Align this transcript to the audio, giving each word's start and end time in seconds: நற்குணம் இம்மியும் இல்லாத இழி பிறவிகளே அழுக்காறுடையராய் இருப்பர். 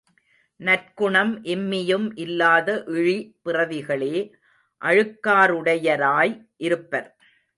நற்குணம் 0.59 1.33
இம்மியும் 1.45 2.07
இல்லாத 2.15 2.83
இழி 2.87 3.17
பிறவிகளே 3.41 4.15
அழுக்காறுடையராய் 4.81 6.33
இருப்பர். 6.57 7.09